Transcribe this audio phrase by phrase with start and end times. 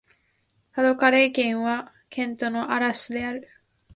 [0.73, 3.47] パ＝ド＝カレー県の県都はアラスである